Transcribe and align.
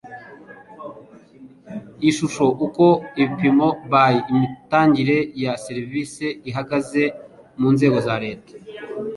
ishusho 2.09 2.45
uko 2.65 2.85
ibipimo 3.21 3.67
by 3.91 4.05
imitangire 4.31 5.17
ya 5.43 5.53
serivisi 5.65 6.25
bihagaze 6.43 7.03
mu 7.59 7.67
nzego 7.75 7.97
za 8.07 8.15
leta 8.23 8.53